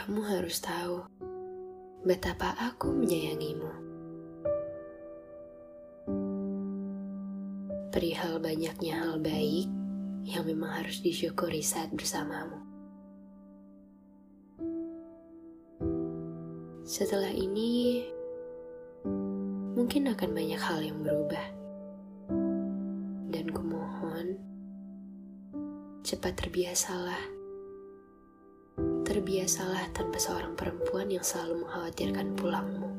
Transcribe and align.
Kamu 0.00 0.24
harus 0.24 0.64
tahu 0.64 1.04
betapa 2.08 2.56
aku 2.56 2.88
menyayangimu. 2.88 3.68
Perihal 7.92 8.40
banyaknya 8.40 8.96
hal 8.96 9.20
baik 9.20 9.68
yang 10.24 10.48
memang 10.48 10.72
harus 10.72 11.04
disyukuri 11.04 11.60
saat 11.60 11.92
bersamamu. 11.92 12.64
Setelah 16.88 17.36
ini, 17.36 18.08
mungkin 19.76 20.08
akan 20.16 20.30
banyak 20.32 20.60
hal 20.64 20.80
yang 20.80 21.04
berubah. 21.04 21.46
Dan 23.28 23.52
kumohon, 23.52 24.40
cepat 26.00 26.40
terbiasalah 26.40 27.39
terbiasalah 29.10 29.90
tanpa 29.90 30.22
seorang 30.22 30.54
perempuan 30.54 31.10
yang 31.10 31.26
selalu 31.26 31.66
mengkhawatirkan 31.66 32.30
pulangmu. 32.38 32.90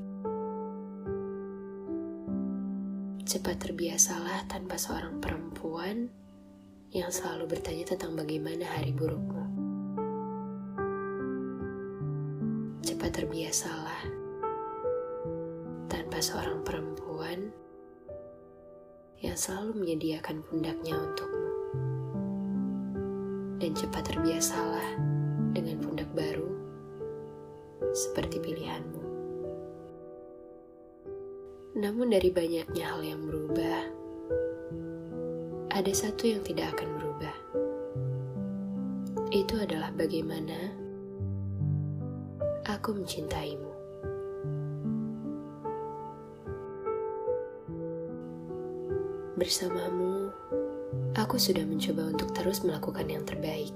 Cepat 3.24 3.56
terbiasalah 3.64 4.44
tanpa 4.52 4.76
seorang 4.76 5.24
perempuan 5.24 6.12
yang 6.92 7.08
selalu 7.08 7.56
bertanya 7.56 7.96
tentang 7.96 8.20
bagaimana 8.20 8.68
hari 8.68 8.92
burukmu. 8.92 9.44
Cepat 12.84 13.12
terbiasalah 13.16 14.04
tanpa 15.88 16.20
seorang 16.20 16.60
perempuan 16.68 17.56
yang 19.24 19.40
selalu 19.40 19.80
menyediakan 19.80 20.44
pundaknya 20.44 21.00
untukmu. 21.00 21.52
Dan 23.64 23.72
cepat 23.72 24.12
terbiasalah 24.12 25.12
dengan 25.52 25.84
baru 26.14 26.52
seperti 27.92 28.40
pilihanmu. 28.40 29.04
Namun 31.82 32.12
dari 32.12 32.30
banyaknya 32.30 32.84
hal 32.84 33.02
yang 33.02 33.26
berubah, 33.26 33.80
ada 35.72 35.94
satu 35.96 36.28
yang 36.28 36.44
tidak 36.44 36.76
akan 36.78 36.90
berubah. 37.00 37.36
Itu 39.32 39.56
adalah 39.56 39.96
bagaimana 39.96 40.76
aku 42.68 42.92
mencintaimu. 43.00 43.72
Bersamamu, 49.40 50.30
aku 51.18 51.40
sudah 51.40 51.66
mencoba 51.66 52.14
untuk 52.14 52.30
terus 52.36 52.62
melakukan 52.62 53.08
yang 53.10 53.24
terbaik 53.26 53.74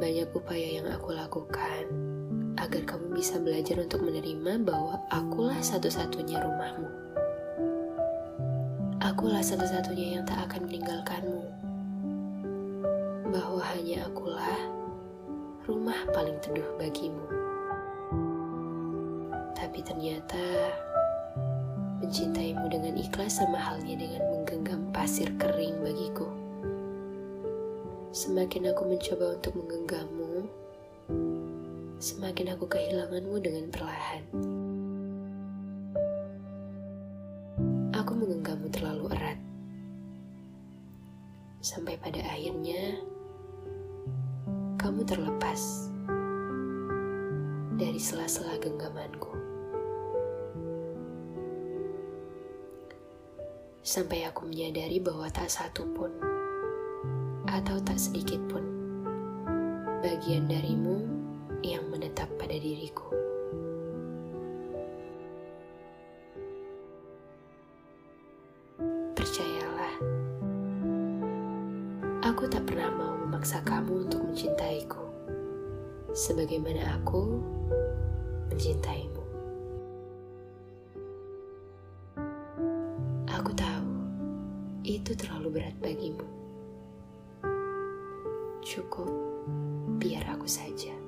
banyak 0.00 0.32
upaya 0.32 0.80
yang 0.80 0.88
aku 0.88 1.12
lakukan 1.12 1.84
agar 2.56 2.82
kamu 2.88 3.12
bisa 3.12 3.36
belajar 3.36 3.76
untuk 3.84 4.00
menerima 4.00 4.64
bahwa 4.64 4.96
akulah 5.12 5.60
satu-satunya 5.60 6.40
rumahmu. 6.40 6.88
Akulah 9.04 9.44
satu-satunya 9.44 10.16
yang 10.16 10.24
tak 10.24 10.40
akan 10.48 10.72
meninggalkanmu. 10.72 11.44
Bahwa 13.28 13.60
hanya 13.76 14.08
akulah 14.08 14.60
rumah 15.68 16.00
paling 16.16 16.40
teduh 16.40 16.68
bagimu. 16.80 17.28
Tapi 19.52 19.84
ternyata 19.84 20.72
mencintaimu 22.00 22.72
dengan 22.72 22.96
ikhlas 22.96 23.44
sama 23.44 23.60
halnya 23.60 24.00
dengan 24.00 24.24
menggenggam 24.32 24.80
pasir 24.96 25.28
kering 25.36 25.76
bagiku. 25.84 26.49
Semakin 28.10 28.74
aku 28.74 28.90
mencoba 28.90 29.38
untuk 29.38 29.54
menggenggammu, 29.54 30.42
semakin 32.02 32.58
aku 32.58 32.66
kehilanganmu 32.66 33.38
dengan 33.38 33.70
perlahan. 33.70 34.24
Aku 37.94 38.10
menggenggammu 38.18 38.66
terlalu 38.74 39.14
erat, 39.14 39.38
sampai 41.62 41.94
pada 42.02 42.18
akhirnya 42.34 42.98
kamu 44.74 45.06
terlepas 45.06 45.86
dari 47.78 48.00
sela-sela 48.02 48.58
genggamanku. 48.58 49.38
Sampai 53.86 54.26
aku 54.26 54.50
menyadari 54.50 54.98
bahwa 54.98 55.30
tak 55.30 55.46
satu 55.46 55.86
pun 55.94 56.29
atau 57.50 57.82
tak 57.82 57.98
sedikit 57.98 58.38
pun 58.46 58.62
bagian 60.00 60.46
darimu 60.46 61.02
yang 61.66 61.82
menetap 61.90 62.30
pada 62.38 62.54
diriku. 62.54 63.10
Percayalah, 69.18 69.94
aku 72.24 72.48
tak 72.48 72.64
pernah 72.64 72.88
mau 72.94 73.18
memaksa 73.18 73.60
kamu 73.66 74.08
untuk 74.08 74.24
mencintaiku, 74.24 75.04
sebagaimana 76.14 77.02
aku 77.02 77.42
mencintaimu. 78.48 79.24
Aku 83.28 83.52
tahu 83.52 83.90
itu 84.86 85.12
terlalu 85.12 85.60
berat 85.60 85.76
bagimu. 85.84 86.24
Cukup, 88.70 89.10
biar 89.98 90.30
aku 90.30 90.46
saja. 90.46 90.99